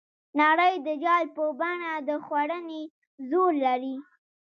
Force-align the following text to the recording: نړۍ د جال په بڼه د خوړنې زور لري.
نړۍ 0.39 0.73
د 0.85 0.87
جال 1.03 1.25
په 1.35 1.43
بڼه 1.59 1.93
د 2.07 2.09
خوړنې 2.25 2.81
زور 3.29 3.51
لري. 3.65 3.95